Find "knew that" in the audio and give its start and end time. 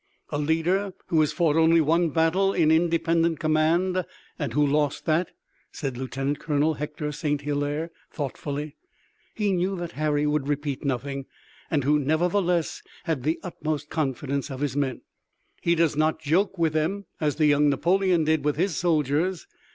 9.51-9.91